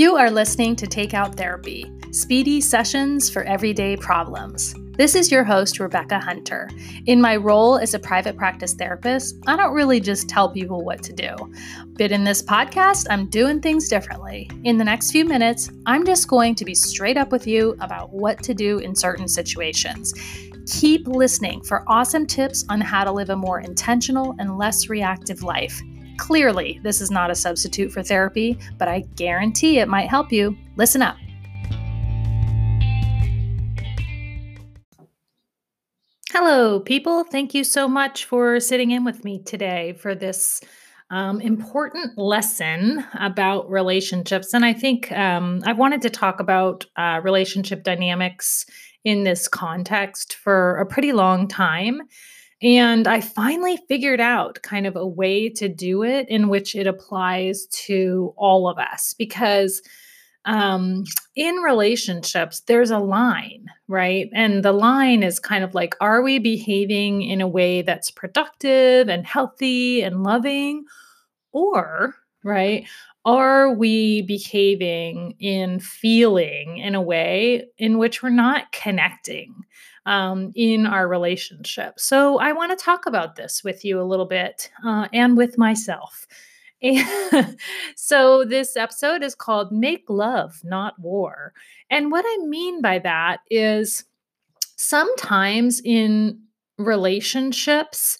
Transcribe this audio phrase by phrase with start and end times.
[0.00, 4.74] You are listening to Takeout Therapy, speedy sessions for everyday problems.
[4.96, 6.70] This is your host, Rebecca Hunter.
[7.04, 11.02] In my role as a private practice therapist, I don't really just tell people what
[11.02, 11.36] to do.
[11.98, 14.48] But in this podcast, I'm doing things differently.
[14.64, 18.10] In the next few minutes, I'm just going to be straight up with you about
[18.10, 20.14] what to do in certain situations.
[20.66, 25.42] Keep listening for awesome tips on how to live a more intentional and less reactive
[25.42, 25.78] life.
[26.20, 30.54] Clearly, this is not a substitute for therapy, but I guarantee it might help you.
[30.76, 31.16] Listen up.
[36.30, 37.24] Hello, people.
[37.24, 40.60] Thank you so much for sitting in with me today for this
[41.08, 44.52] um, important lesson about relationships.
[44.52, 48.66] And I think um, I wanted to talk about uh, relationship dynamics
[49.04, 52.02] in this context for a pretty long time.
[52.62, 56.86] And I finally figured out kind of a way to do it in which it
[56.86, 59.80] applies to all of us because
[60.44, 61.04] um,
[61.36, 64.28] in relationships, there's a line, right?
[64.34, 69.08] And the line is kind of like, are we behaving in a way that's productive
[69.08, 70.84] and healthy and loving?
[71.52, 72.86] Or, right,
[73.24, 79.54] are we behaving in feeling in a way in which we're not connecting?
[80.06, 82.00] Um, in our relationship.
[82.00, 85.58] So I want to talk about this with you a little bit uh, and with
[85.58, 86.26] myself.
[86.82, 87.58] And
[87.94, 91.52] so this episode is called Make Love, Not War.
[91.90, 94.04] And what I mean by that is
[94.76, 96.40] sometimes in
[96.78, 98.16] relationships,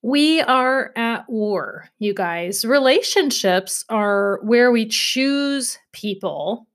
[0.00, 2.64] we are at war, you guys.
[2.64, 6.66] Relationships are where we choose people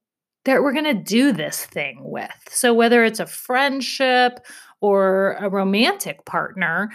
[0.45, 2.31] that we're going to do this thing with.
[2.49, 4.39] So, whether it's a friendship
[4.79, 6.91] or a romantic partner,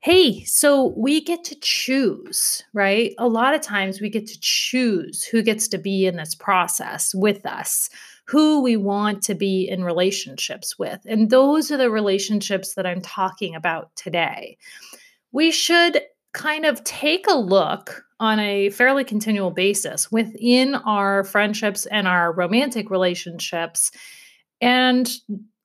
[0.00, 3.14] hey, so we get to choose, right?
[3.18, 7.14] A lot of times we get to choose who gets to be in this process
[7.14, 7.90] with us,
[8.26, 11.00] who we want to be in relationships with.
[11.04, 14.56] And those are the relationships that I'm talking about today.
[15.32, 16.00] We should
[16.32, 22.32] kind of take a look on a fairly continual basis within our friendships and our
[22.32, 23.90] romantic relationships
[24.60, 25.10] and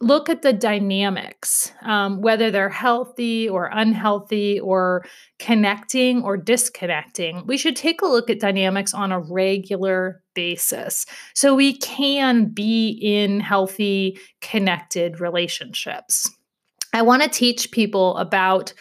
[0.01, 5.05] look at the dynamics, um, whether they're healthy or unhealthy or
[5.39, 7.45] connecting or disconnecting.
[7.45, 12.89] We should take a look at dynamics on a regular basis so we can be
[12.89, 16.29] in healthy, connected relationships.
[16.94, 18.73] I want to teach people about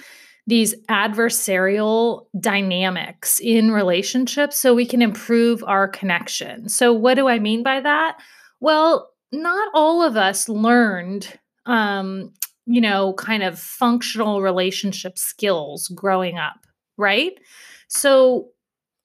[0.47, 6.69] these adversarial dynamics in relationships so we can improve our connection.
[6.69, 8.19] So, what do I mean by that?
[8.61, 11.33] Well, not all of us learned,
[11.67, 12.33] um,
[12.67, 16.67] you know, kind of functional relationship skills growing up,
[16.99, 17.33] right?
[17.89, 18.51] So,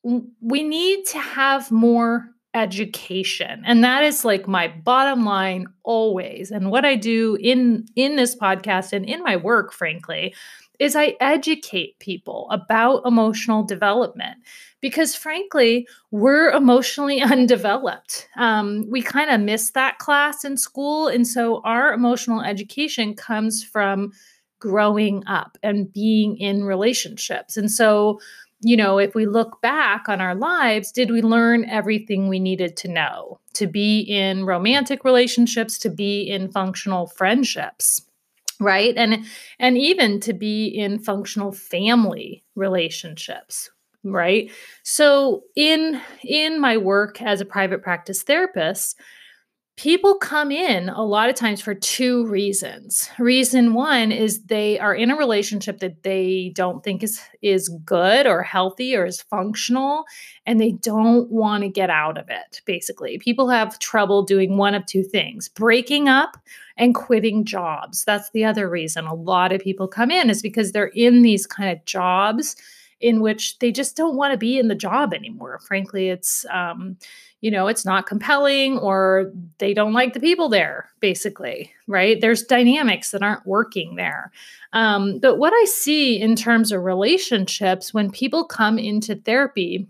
[0.04, 6.72] we need to have more education and that is like my bottom line always and
[6.72, 10.34] what i do in in this podcast and in my work frankly
[10.80, 14.38] is I educate people about emotional development
[14.82, 18.28] because, frankly, we're emotionally undeveloped.
[18.38, 21.08] Um, we kind of miss that class in school.
[21.08, 24.14] And so our emotional education comes from
[24.60, 27.58] growing up and being in relationships.
[27.58, 28.20] And so,
[28.62, 32.76] you know, if we look back on our lives, did we learn everything we needed
[32.78, 38.02] to know to be in romantic relationships, to be in functional friendships?
[38.60, 39.26] right and
[39.58, 43.70] and even to be in functional family relationships
[44.04, 44.52] right
[44.84, 48.98] so in in my work as a private practice therapist
[49.80, 53.10] people come in a lot of times for two reasons.
[53.18, 58.28] Reason one is they are in a relationship that they don't think is is good
[58.28, 60.04] or healthy or is functional
[60.46, 62.62] and they don't want to get out of it.
[62.66, 66.36] Basically, people have trouble doing one of two things: breaking up
[66.76, 68.04] and quitting jobs.
[68.04, 71.48] That's the other reason a lot of people come in is because they're in these
[71.48, 72.58] kind of jobs
[73.00, 75.60] in which they just don't want to be in the job anymore.
[75.60, 76.98] Frankly, it's um,
[77.42, 82.20] you know, it's not compelling or they don't like the people there, basically, right?
[82.20, 84.32] There's dynamics that aren't working there.
[84.74, 89.88] Um, but what I see in terms of relationships when people come into therapy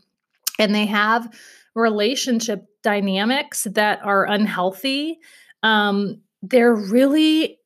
[0.60, 1.34] and they have
[1.74, 5.20] relationship dynamics that are unhealthy,
[5.64, 7.58] um, they're really,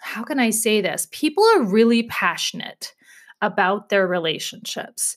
[0.00, 1.06] how can I say this?
[1.12, 2.94] People are really passionate
[3.42, 5.16] about their relationships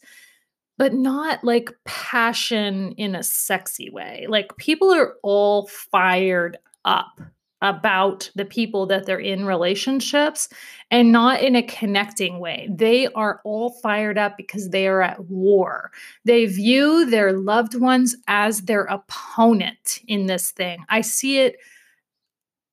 [0.77, 4.25] but not like passion in a sexy way.
[4.29, 7.21] Like people are all fired up
[7.61, 10.49] about the people that they're in relationships
[10.91, 12.69] and not in a connecting way.
[12.69, 15.91] They are all fired up because they are at war.
[16.25, 20.83] They view their loved ones as their opponent in this thing.
[20.89, 21.55] I see it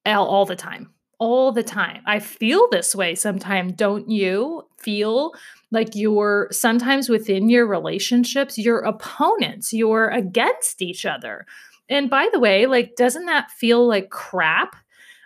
[0.04, 0.90] all, the time.
[1.18, 2.02] All the time.
[2.04, 4.68] I feel this way sometimes, don't you?
[4.78, 5.32] Feel
[5.72, 11.46] like you're sometimes within your relationships, your opponents, you're against each other.
[11.88, 14.76] And by the way, like, doesn't that feel like crap?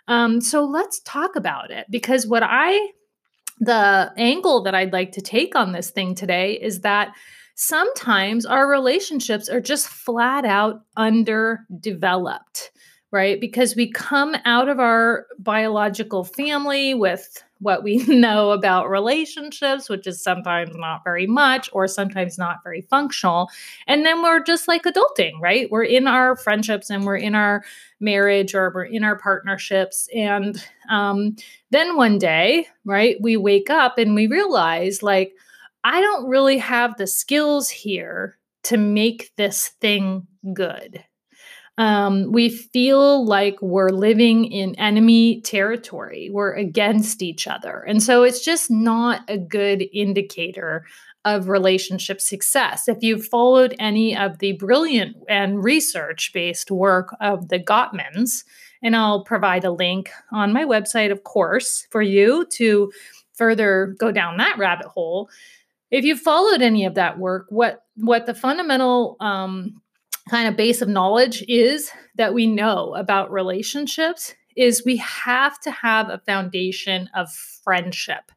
[0.07, 2.91] Um, so let's talk about it because what I,
[3.59, 7.13] the angle that I'd like to take on this thing today is that
[7.55, 12.71] sometimes our relationships are just flat out underdeveloped,
[13.11, 13.39] right?
[13.39, 20.05] Because we come out of our biological family with what we know about relationships, which
[20.05, 23.49] is sometimes not very much or sometimes not very functional.
[23.87, 25.69] And then we're just like adulting, right?
[25.71, 27.63] We're in our friendships and we're in our
[27.99, 30.09] marriage or we're in our partnerships.
[30.13, 31.35] And um,
[31.71, 35.33] then one day, right, we wake up and we realize, like,
[35.83, 41.03] I don't really have the skills here to make this thing good
[41.77, 46.29] um, we feel like we're living in enemy territory.
[46.31, 47.83] We're against each other.
[47.87, 50.85] And so it's just not a good indicator
[51.23, 52.87] of relationship success.
[52.87, 58.43] If you've followed any of the brilliant and research based work of the Gottmans,
[58.81, 62.91] and I'll provide a link on my website, of course, for you to
[63.33, 65.29] further go down that rabbit hole.
[65.91, 69.81] If you've followed any of that work, what what the fundamental um,
[70.29, 75.71] kind of base of knowledge is that we know about relationships is we have to
[75.71, 78.31] have a foundation of friendship.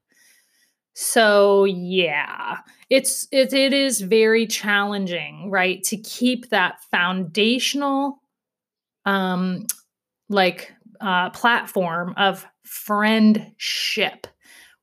[0.94, 2.58] So yeah,
[2.90, 8.18] it's it, it is very challenging, right, to keep that foundational
[9.06, 9.66] um
[10.28, 14.26] like uh platform of friendship.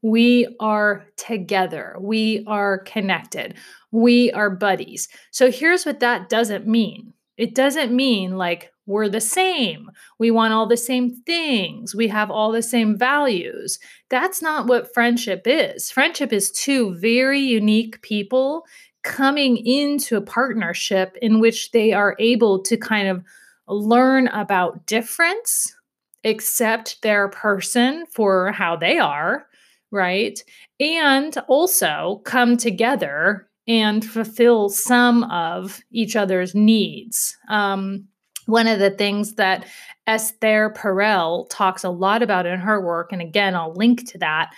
[0.07, 1.95] We are together.
[1.99, 3.55] We are connected
[3.91, 5.07] we are buddies.
[5.31, 9.91] So here's what that doesn't mean it doesn't mean like we're the same.
[10.17, 11.93] We want all the same things.
[11.93, 13.77] We have all the same values.
[14.09, 15.91] That's not what friendship is.
[15.91, 18.65] Friendship is two very unique people
[19.03, 23.23] coming into a partnership in which they are able to kind of
[23.67, 25.75] learn about difference,
[26.23, 29.45] accept their person for how they are,
[29.91, 30.41] right?
[30.79, 37.35] And also come together and fulfill some of each other's needs.
[37.49, 38.07] Um,
[38.45, 39.65] one of the things that
[40.07, 44.53] Esther Perel talks a lot about in her work, and again, I'll link to that,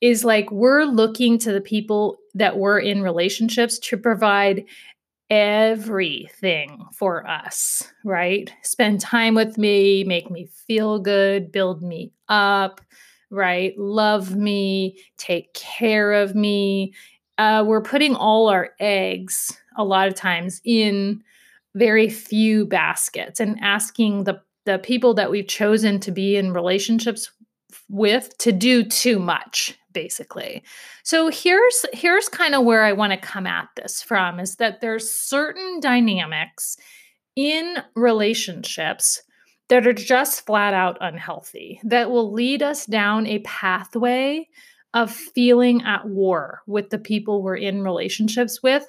[0.00, 4.64] is like we're looking to the people that we're in relationships to provide
[5.30, 8.52] everything for us, right?
[8.62, 12.80] Spend time with me, make me feel good, build me up,
[13.30, 13.74] right?
[13.78, 16.94] Love me, take care of me,
[17.38, 21.22] uh, we're putting all our eggs a lot of times in
[21.74, 27.30] very few baskets and asking the the people that we've chosen to be in relationships
[27.88, 30.62] with to do too much basically
[31.04, 34.80] so here's here's kind of where i want to come at this from is that
[34.80, 36.76] there's certain dynamics
[37.36, 39.22] in relationships
[39.68, 44.48] that are just flat out unhealthy that will lead us down a pathway
[44.94, 48.86] of feeling at war with the people we're in relationships with.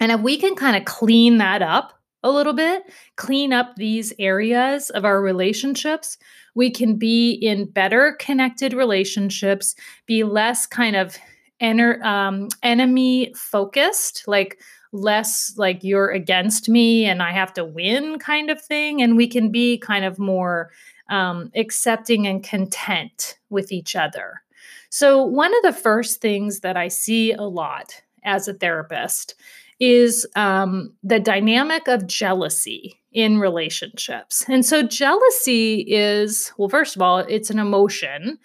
[0.00, 1.92] And if we can kind of clean that up
[2.22, 2.82] a little bit,
[3.16, 6.18] clean up these areas of our relationships,
[6.54, 9.74] we can be in better connected relationships,
[10.06, 11.16] be less kind of
[11.62, 14.58] ener- um, enemy focused, like
[14.92, 19.02] less like you're against me and I have to win kind of thing.
[19.02, 20.70] And we can be kind of more
[21.08, 24.42] um, accepting and content with each other.
[24.90, 29.34] So, one of the first things that I see a lot as a therapist
[29.80, 34.44] is um, the dynamic of jealousy in relationships.
[34.48, 38.38] And so, jealousy is, well, first of all, it's an emotion,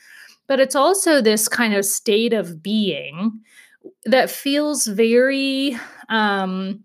[0.47, 3.39] but it's also this kind of state of being
[4.05, 5.77] that feels very,
[6.09, 6.83] um,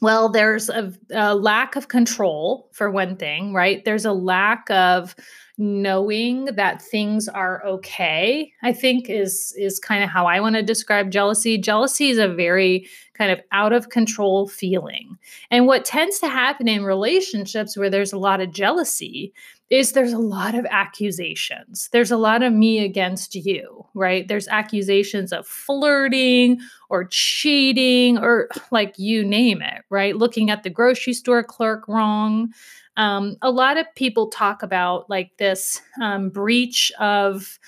[0.00, 3.84] well, there's a, a lack of control, for one thing, right?
[3.84, 5.14] There's a lack of
[5.58, 10.62] knowing that things are okay i think is is kind of how i want to
[10.62, 12.88] describe jealousy jealousy is a very
[13.22, 15.16] kind of out of control feeling.
[15.52, 19.32] And what tends to happen in relationships where there's a lot of jealousy
[19.70, 21.88] is there's a lot of accusations.
[21.92, 24.26] There's a lot of me against you right?
[24.26, 26.58] There's accusations of flirting
[26.90, 30.16] or cheating or like you name it right?
[30.16, 32.52] Looking at the grocery store clerk wrong.
[32.96, 37.58] Um, a lot of people talk about like this um, breach of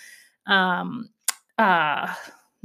[0.46, 1.11] um,
[1.58, 2.12] uh,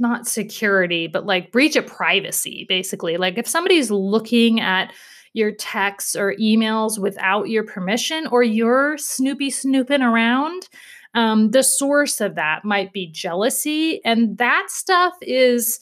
[0.00, 3.16] not security, but like breach of privacy, basically.
[3.16, 4.92] Like if somebody's looking at
[5.32, 10.68] your texts or emails without your permission, or you're snoopy snooping around,
[11.14, 14.04] um, the source of that might be jealousy.
[14.04, 15.78] And that stuff is,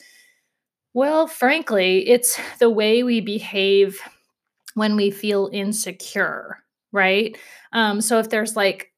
[0.95, 4.01] well, frankly, it's the way we behave
[4.75, 6.59] when we feel insecure,
[6.93, 7.37] right?
[7.73, 8.93] Um, so if there's like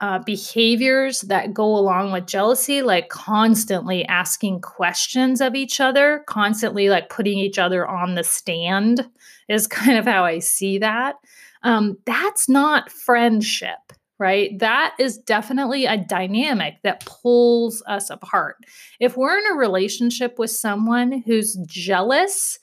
[0.00, 6.88] uh, behaviors that go along with jealousy, like constantly asking questions of each other, constantly
[6.88, 9.08] like putting each other on the stand,
[9.48, 11.16] is kind of how I see that.
[11.62, 13.78] Um, that's not friendship,
[14.18, 14.58] right?
[14.58, 18.56] That is definitely a dynamic that pulls us apart.
[19.00, 22.58] If we're in a relationship with someone who's jealous,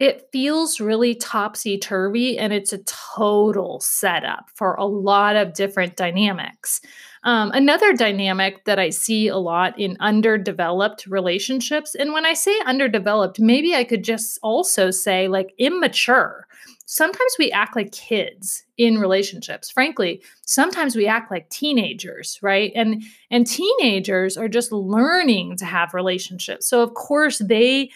[0.00, 5.94] it feels really topsy turvy and it's a total setup for a lot of different
[5.94, 6.80] dynamics.
[7.22, 12.58] Um, another dynamic that I see a lot in underdeveloped relationships, and when I say
[12.64, 16.46] underdeveloped, maybe I could just also say like immature.
[16.86, 19.70] Sometimes we act like kids in relationships.
[19.70, 22.72] Frankly, sometimes we act like teenagers, right?
[22.74, 26.66] And and teenagers are just learning to have relationships.
[26.66, 27.90] So of course they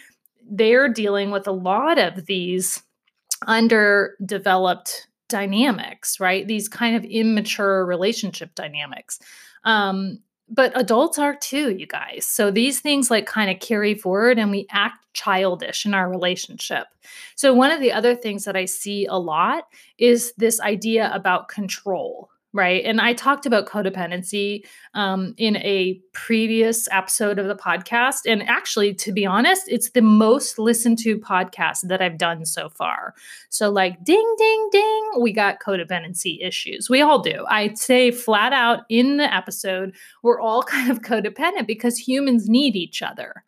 [0.50, 2.82] they're dealing with a lot of these
[3.46, 6.46] underdeveloped dynamics, right?
[6.46, 9.18] These kind of immature relationship dynamics.
[9.64, 12.26] Um, but adults are too, you guys.
[12.26, 16.86] So these things like kind of carry forward and we act childish in our relationship.
[17.34, 19.64] So, one of the other things that I see a lot
[19.96, 22.84] is this idea about control right?
[22.84, 28.20] And I talked about codependency um, in a previous episode of the podcast.
[28.26, 32.68] And actually, to be honest, it's the most listened to podcast that I've done so
[32.68, 33.14] far.
[33.50, 36.88] So, like, ding, ding, ding, we got codependency issues.
[36.88, 37.44] We all do.
[37.48, 42.76] I'd say flat out in the episode, we're all kind of codependent because humans need
[42.76, 43.44] each other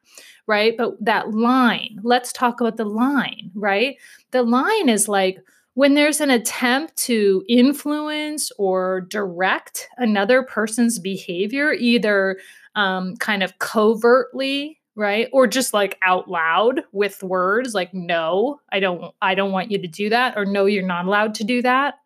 [0.49, 0.77] right?
[0.77, 3.97] But that line, let's talk about the line, right?
[4.31, 5.41] The line is like,
[5.77, 12.39] when there's an attempt to influence or direct another person's behavior, either
[12.75, 18.81] um, kind of covertly, right, or just like out loud with words like "No, I
[18.81, 21.61] don't, I don't want you to do that," or "No, you're not allowed to do
[21.61, 21.97] that,"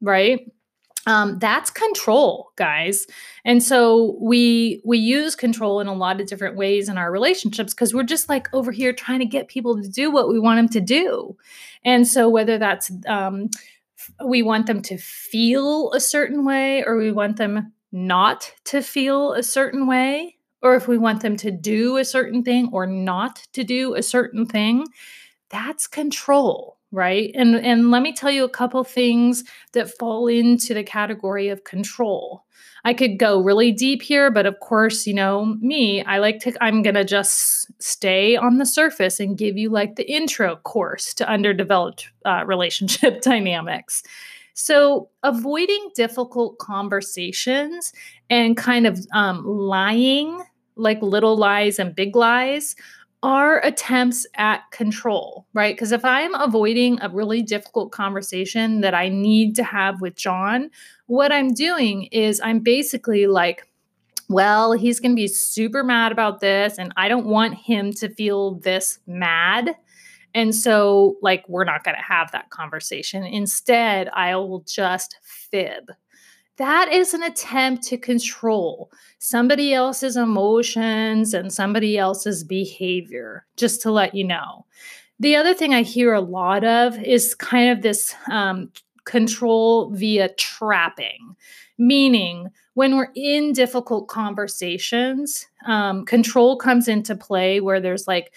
[0.00, 0.40] right?
[1.06, 3.06] Um, that's control guys.
[3.44, 7.74] And so we we use control in a lot of different ways in our relationships
[7.74, 10.58] because we're just like over here trying to get people to do what we want
[10.58, 11.36] them to do.
[11.84, 13.50] And so whether that's um,
[14.24, 19.32] we want them to feel a certain way or we want them not to feel
[19.32, 23.46] a certain way or if we want them to do a certain thing or not
[23.52, 24.86] to do a certain thing
[25.50, 27.30] that's control right?
[27.34, 31.64] And and let me tell you a couple things that fall into the category of
[31.64, 32.44] control.
[32.84, 36.52] I could go really deep here but of course you know me i like to
[36.60, 41.14] i'm going to just stay on the surface and give you like the intro course
[41.14, 44.02] to underdeveloped uh, relationship dynamics.
[44.54, 47.92] So avoiding difficult conversations
[48.28, 50.42] and kind of um, lying
[50.76, 52.76] like little lies and big lies
[53.22, 55.76] are attempts at control, right?
[55.76, 60.70] Because if I'm avoiding a really difficult conversation that I need to have with John,
[61.06, 63.68] what I'm doing is I'm basically like,
[64.28, 68.08] well, he's going to be super mad about this, and I don't want him to
[68.08, 69.76] feel this mad.
[70.34, 73.24] And so, like, we're not going to have that conversation.
[73.24, 75.90] Instead, I will just fib
[76.62, 78.88] that is an attempt to control
[79.18, 84.64] somebody else's emotions and somebody else's behavior, just to let you know.
[85.18, 88.70] The other thing I hear a lot of is kind of this um,
[89.04, 91.34] control via trapping,
[91.78, 98.32] meaning when we're in difficult conversations, um, control comes into play where there's like,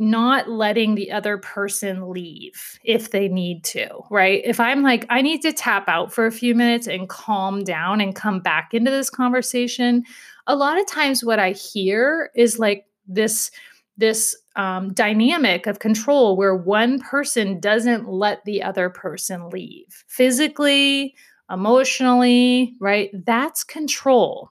[0.00, 4.40] not letting the other person leave if they need to, right?
[4.44, 8.00] If I'm like, I need to tap out for a few minutes and calm down
[8.00, 10.02] and come back into this conversation,
[10.46, 13.50] a lot of times what I hear is like this
[13.96, 21.14] this um, dynamic of control where one person doesn't let the other person leave physically,
[21.50, 23.10] emotionally, right?
[23.26, 24.50] That's control.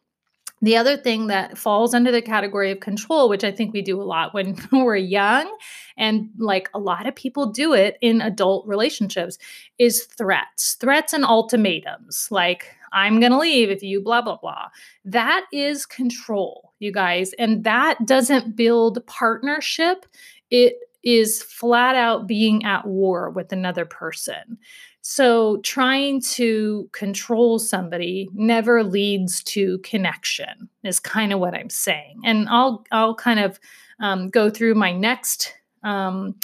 [0.61, 4.01] The other thing that falls under the category of control, which I think we do
[4.01, 5.55] a lot when we're young,
[5.97, 9.37] and like a lot of people do it in adult relationships,
[9.77, 12.27] is threats, threats and ultimatums.
[12.29, 14.67] Like, I'm going to leave if you blah, blah, blah.
[15.05, 17.33] That is control, you guys.
[17.39, 20.05] And that doesn't build partnership.
[20.49, 24.57] It is flat out being at war with another person.
[25.01, 32.21] So trying to control somebody never leads to connection is kind of what I'm saying.
[32.25, 33.59] And I'll I'll kind of
[33.99, 35.53] um, go through my next
[35.83, 36.35] um,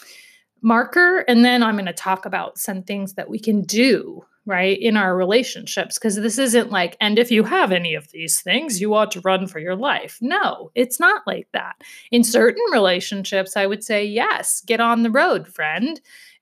[0.62, 4.80] marker, and then I'm going to talk about some things that we can do right
[4.80, 8.80] in our relationships because this isn't like and if you have any of these things
[8.80, 10.20] you ought to run for your life.
[10.22, 11.76] No it's not like that.
[12.12, 16.00] In certain relationships i would say yes get on the road friend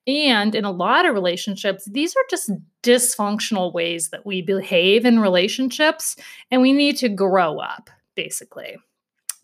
[0.07, 5.19] and in a lot of relationships, these are just dysfunctional ways that we behave in
[5.19, 6.15] relationships,
[6.51, 8.75] and we need to grow up, basically.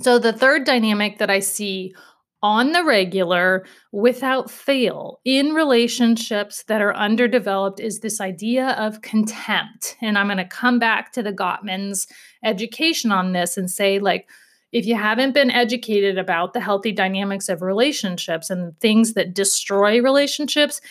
[0.01, 1.93] So, the third dynamic that I see
[2.41, 9.97] on the regular without fail in relationships that are underdeveloped is this idea of contempt.
[10.01, 12.07] And I'm going to come back to the Gottman's
[12.43, 14.29] education on this and say, like,
[14.71, 20.01] if you haven't been educated about the healthy dynamics of relationships and things that destroy
[20.01, 20.81] relationships,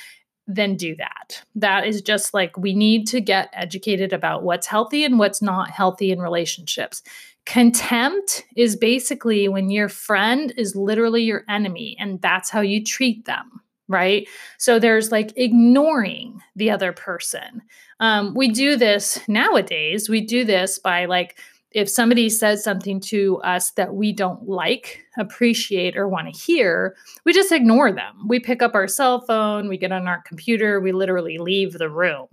[0.47, 1.43] then do that.
[1.55, 5.71] That is just like we need to get educated about what's healthy and what's not
[5.71, 7.03] healthy in relationships.
[7.45, 13.27] Contempt is basically when your friend is literally your enemy and that's how you treat
[13.27, 14.27] them, right?
[14.59, 17.63] So there's like ignoring the other person.
[18.01, 20.09] Um, we do this nowadays.
[20.09, 21.39] We do this by like,
[21.73, 26.97] if somebody says something to us that we don't like, appreciate, or want to hear,
[27.25, 28.27] we just ignore them.
[28.27, 31.91] We pick up our cell phone, we get on our computer, we literally leave the
[31.91, 32.27] room.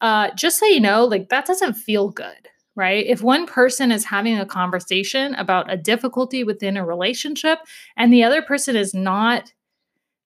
[0.00, 3.04] Uh, just so you know, like that doesn't feel good, right?
[3.06, 7.58] If one person is having a conversation about a difficulty within a relationship
[7.96, 9.52] and the other person is not,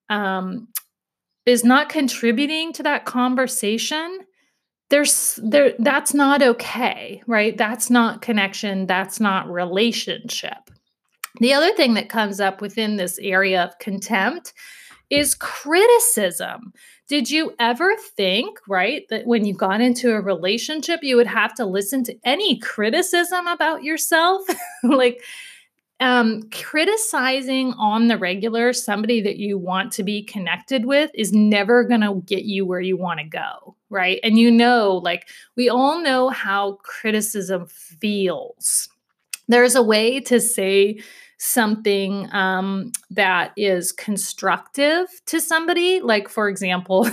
[0.08, 0.68] um,
[1.46, 4.20] is not contributing to that conversation,
[4.92, 7.56] there's there that's not okay right?
[7.56, 8.86] That's not connection.
[8.86, 10.70] That's not relationship.
[11.40, 14.52] The other thing that comes up within this area of contempt
[15.08, 16.74] is criticism.
[17.08, 21.54] Did you ever think right that when you got into a relationship you would have
[21.54, 24.42] to listen to any criticism about yourself?
[24.84, 25.22] Like
[26.02, 31.84] um, criticizing on the regular somebody that you want to be connected with is never
[31.84, 34.18] going to get you where you want to go, right?
[34.24, 38.88] And you know, like we all know how criticism feels.
[39.48, 41.00] There's a way to say
[41.38, 46.00] something um, that is constructive to somebody.
[46.00, 47.08] Like, for example,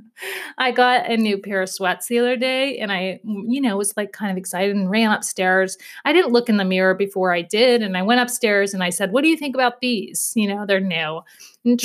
[0.58, 3.96] I got a new pair of sweats the other day and I, you know, was
[3.96, 5.76] like kind of excited and ran upstairs.
[6.04, 7.82] I didn't look in the mirror before I did.
[7.82, 10.32] And I went upstairs and I said, What do you think about these?
[10.34, 11.20] You know, they're new.
[11.64, 11.80] And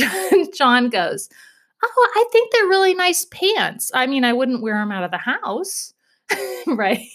[0.56, 1.30] John goes,
[1.84, 3.92] Oh, I think they're really nice pants.
[3.94, 5.94] I mean, I wouldn't wear them out of the house.
[6.68, 7.08] right?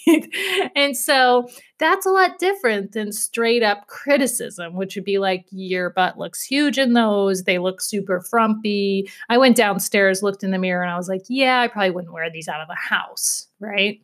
[0.75, 1.49] and so
[1.79, 6.43] that's a lot different than straight up criticism, which would be like, your butt looks
[6.43, 7.45] huge in those.
[7.45, 9.11] They look super frumpy.
[9.29, 12.13] I went downstairs, looked in the mirror, and I was like, yeah, I probably wouldn't
[12.13, 14.01] wear these out of the house, right?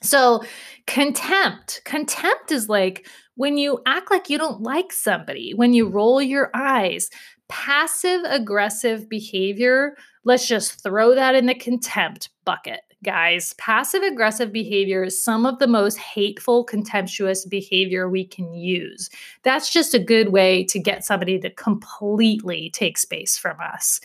[0.00, 0.44] So,
[0.86, 1.82] contempt.
[1.84, 6.50] Contempt is like when you act like you don't like somebody, when you roll your
[6.54, 7.10] eyes.
[7.48, 13.54] Passive aggressive behavior, let's just throw that in the contempt bucket guys.
[13.54, 19.08] Passive aggressive behavior is some of the most hateful, contemptuous behavior we can use.
[19.42, 24.00] That's just a good way to get somebody to completely take space from us.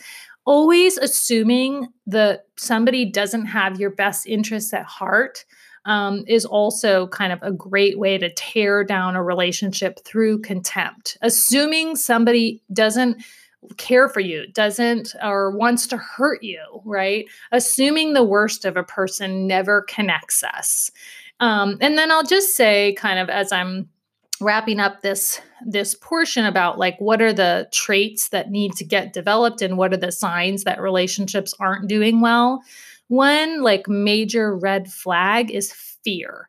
[0.46, 5.44] Always assuming that somebody doesn't have your best interests at heart.
[5.86, 11.18] Um, is also kind of a great way to tear down a relationship through contempt.
[11.20, 13.22] Assuming somebody doesn't
[13.76, 17.26] care for you, doesn't or wants to hurt you, right?
[17.52, 20.90] Assuming the worst of a person never connects us.
[21.40, 23.88] Um, and then I'll just say, kind of as I'm
[24.40, 29.12] wrapping up this this portion about like what are the traits that need to get
[29.12, 32.60] developed and what are the signs that relationships aren't doing well
[33.08, 36.48] one like major red flag is fear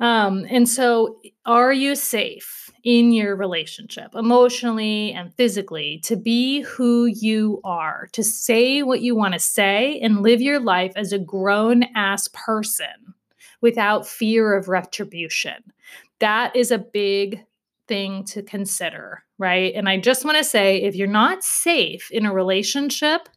[0.00, 7.06] um, and so are you safe in your relationship, emotionally and physically, to be who
[7.06, 11.18] you are, to say what you want to say and live your life as a
[11.18, 13.14] grown ass person
[13.60, 15.72] without fear of retribution.
[16.18, 17.44] That is a big
[17.86, 19.72] thing to consider, right?
[19.74, 23.28] And I just want to say if you're not safe in a relationship,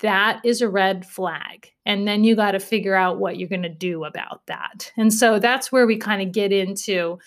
[0.00, 1.70] that is a red flag.
[1.86, 4.92] And then you got to figure out what you're going to do about that.
[4.96, 7.18] And so that's where we kind of get into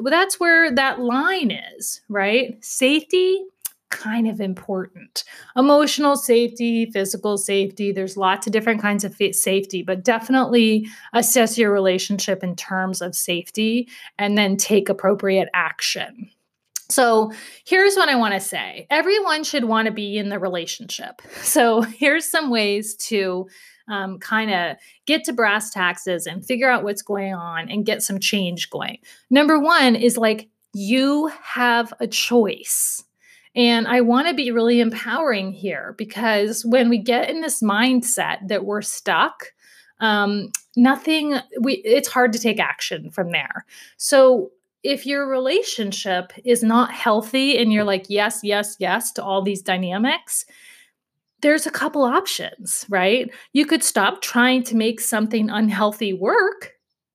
[0.00, 2.56] well, that's where that line is, right?
[2.64, 3.44] Safety,
[3.90, 5.24] kind of important.
[5.56, 11.72] Emotional safety, physical safety, there's lots of different kinds of safety, but definitely assess your
[11.72, 16.30] relationship in terms of safety and then take appropriate action.
[16.90, 17.32] So
[17.66, 21.22] here's what I want to say everyone should want to be in the relationship.
[21.42, 23.48] So here's some ways to
[23.88, 28.02] um, kind of get to brass taxes and figure out what's going on and get
[28.02, 28.98] some change going.
[29.30, 33.02] Number one is like you have a choice.
[33.54, 38.46] And I want to be really empowering here because when we get in this mindset
[38.48, 39.52] that we're stuck,
[40.00, 43.64] um, nothing we it's hard to take action from there.
[43.96, 44.50] So
[44.82, 49.62] if your relationship is not healthy and you're like yes, yes, yes to all these
[49.62, 50.44] dynamics,
[51.40, 53.32] there's a couple options, right?
[53.52, 56.72] You could stop trying to make something unhealthy work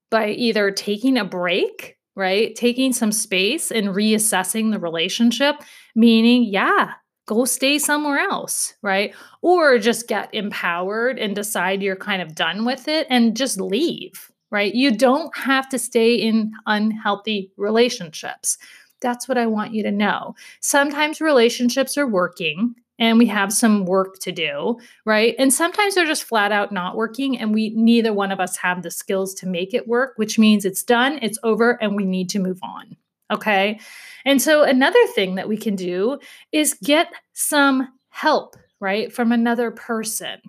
[0.09, 2.55] by either taking a break, right?
[2.55, 5.55] Taking some space and reassessing the relationship,
[5.95, 6.93] meaning, yeah,
[7.25, 9.13] go stay somewhere else, right?
[9.41, 14.29] Or just get empowered and decide you're kind of done with it and just leave,
[14.53, 14.75] right?
[14.75, 18.59] You don't have to stay in unhealthy relationships.
[19.01, 20.35] That's what I want you to know.
[20.61, 25.33] Sometimes relationships are working and we have some work to do, right?
[25.39, 28.83] And sometimes they're just flat out not working, and we neither one of us have
[28.83, 32.29] the skills to make it work, which means it's done, it's over, and we need
[32.29, 32.95] to move on.
[33.31, 33.79] Okay.
[34.25, 36.19] And so another thing that we can do
[36.51, 40.39] is get some help, right, from another person,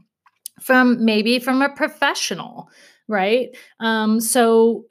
[0.61, 2.69] from maybe from a professional,
[3.09, 3.57] right?
[3.81, 4.85] Um, so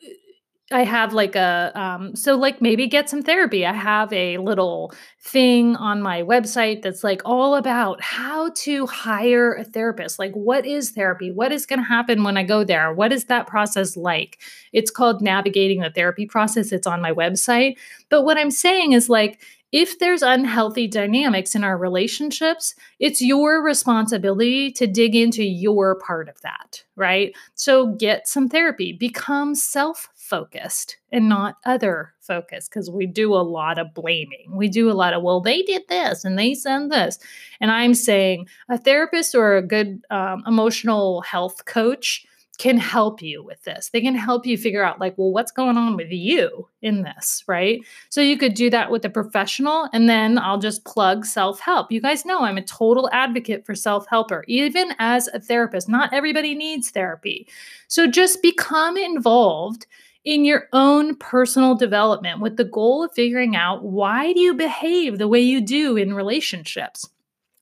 [0.72, 3.66] I have like a um so like maybe get some therapy.
[3.66, 9.54] I have a little thing on my website that's like all about how to hire
[9.54, 10.20] a therapist.
[10.20, 11.32] Like what is therapy?
[11.32, 12.92] What is going to happen when I go there?
[12.94, 14.42] What is that process like?
[14.72, 16.72] It's called Navigating the Therapy Process.
[16.72, 17.78] It's on my website.
[18.10, 19.42] But what I'm saying is like
[19.74, 26.30] if there's unhealthy dynamics in our relationships, it's your responsibility to dig into your part
[26.30, 27.36] of that, right?
[27.56, 33.42] So get some therapy, become self focused and not other focused because we do a
[33.42, 34.46] lot of blaming.
[34.52, 37.18] We do a lot of, well, they did this and they said this.
[37.60, 43.44] And I'm saying a therapist or a good um, emotional health coach can help you
[43.44, 43.90] with this.
[43.90, 47.44] They can help you figure out, like, well, what's going on with you in this,
[47.48, 47.82] right?
[48.10, 51.92] So you could do that with a professional, and then I'll just plug self help.
[51.92, 55.90] You guys know I'm a total advocate for self helper, even as a therapist.
[55.90, 57.48] Not everybody needs therapy.
[57.88, 59.88] So just become involved
[60.24, 65.18] in your own personal development with the goal of figuring out why do you behave
[65.18, 67.10] the way you do in relationships?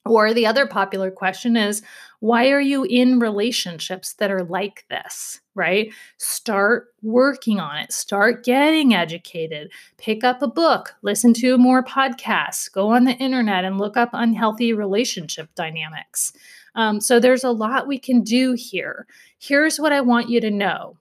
[0.06, 1.84] Or the other popular question is,
[2.22, 5.94] why are you in relationships that are like this, right?
[6.18, 12.72] Start working on it, start getting educated, pick up a book, listen to more podcasts,
[12.72, 16.34] go on the internet and look up unhealthy relationship dynamics.
[16.74, 19.06] Um, so there's a lot we can do here.
[19.38, 20.98] Here's what I want you to know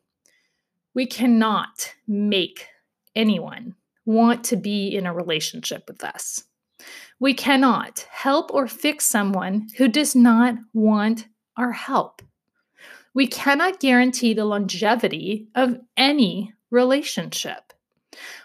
[0.94, 2.66] we cannot make
[3.14, 6.44] anyone want to be in a relationship with us.
[7.20, 12.22] We cannot help or fix someone who does not want our help.
[13.12, 17.72] We cannot guarantee the longevity of any relationship.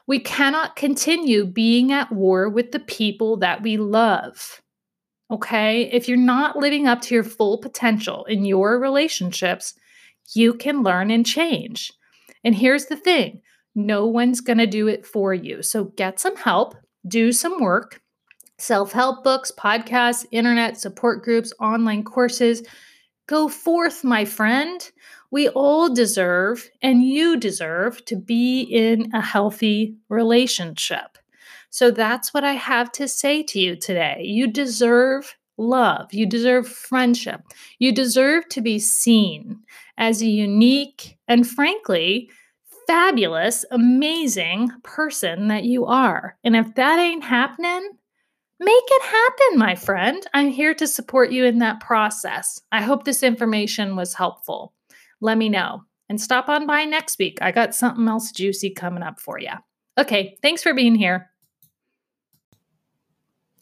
[0.07, 4.61] We cannot continue being at war with the people that we love.
[5.31, 5.89] Okay?
[5.91, 9.73] If you're not living up to your full potential in your relationships,
[10.33, 11.93] you can learn and change.
[12.43, 13.41] And here's the thing
[13.73, 15.61] no one's going to do it for you.
[15.61, 16.75] So get some help,
[17.07, 18.01] do some work,
[18.57, 22.63] self help books, podcasts, internet support groups, online courses.
[23.27, 24.91] Go forth, my friend.
[25.31, 31.17] We all deserve, and you deserve, to be in a healthy relationship.
[31.69, 34.21] So that's what I have to say to you today.
[34.23, 36.13] You deserve love.
[36.13, 37.41] You deserve friendship.
[37.79, 39.59] You deserve to be seen
[39.97, 42.29] as a unique and, frankly,
[42.87, 46.37] fabulous, amazing person that you are.
[46.43, 47.89] And if that ain't happening,
[48.59, 50.25] Make it happen, my friend.
[50.33, 52.61] I'm here to support you in that process.
[52.71, 54.73] I hope this information was helpful.
[55.19, 55.83] Let me know.
[56.07, 57.39] And stop on by next week.
[57.41, 59.51] I got something else juicy coming up for you.
[59.97, 61.31] Okay, thanks for being here.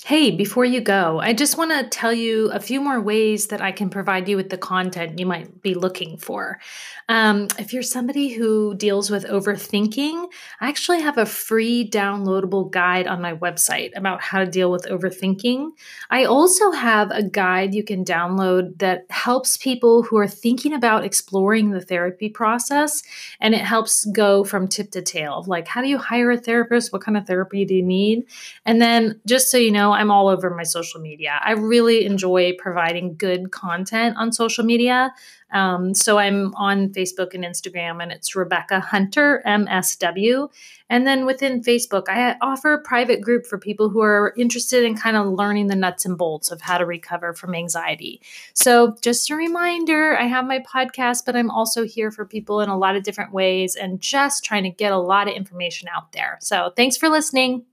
[0.05, 3.61] Hey, before you go, I just want to tell you a few more ways that
[3.61, 6.59] I can provide you with the content you might be looking for.
[7.07, 10.27] Um, if you're somebody who deals with overthinking,
[10.59, 14.85] I actually have a free downloadable guide on my website about how to deal with
[14.87, 15.69] overthinking.
[16.09, 21.05] I also have a guide you can download that helps people who are thinking about
[21.05, 23.03] exploring the therapy process,
[23.39, 26.37] and it helps go from tip to tail of like, how do you hire a
[26.37, 26.91] therapist?
[26.91, 28.25] What kind of therapy do you need?
[28.65, 31.39] And then, just so you I'm all over my social media.
[31.43, 35.13] I really enjoy providing good content on social media.
[35.53, 40.51] Um, so I'm on Facebook and Instagram, and it's Rebecca Hunter MSW.
[40.89, 44.97] And then within Facebook, I offer a private group for people who are interested in
[44.97, 48.21] kind of learning the nuts and bolts of how to recover from anxiety.
[48.53, 52.69] So just a reminder I have my podcast, but I'm also here for people in
[52.69, 56.12] a lot of different ways and just trying to get a lot of information out
[56.13, 56.39] there.
[56.41, 57.65] So thanks for listening.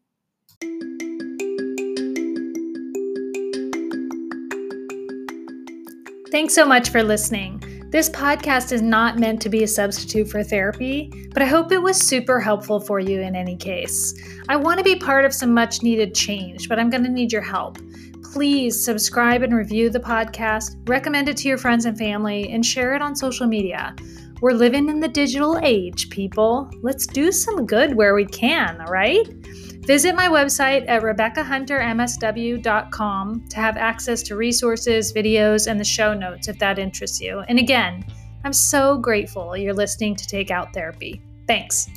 [6.31, 7.61] Thanks so much for listening.
[7.91, 11.83] This podcast is not meant to be a substitute for therapy, but I hope it
[11.83, 14.15] was super helpful for you in any case.
[14.49, 17.33] I want to be part of some much needed change, but I'm going to need
[17.33, 17.79] your help.
[18.33, 22.95] Please subscribe and review the podcast, recommend it to your friends and family, and share
[22.95, 23.97] it on social media.
[24.41, 26.71] We're living in the digital age, people.
[26.81, 29.29] Let's do some good where we can, all right?
[29.87, 36.49] Visit my website at RebeccaHunterMSW.com to have access to resources, videos, and the show notes
[36.49, 37.41] if that interests you.
[37.49, 38.05] And again,
[38.45, 41.23] I'm so grateful you're listening to Take Out Therapy.
[41.47, 41.89] Thanks.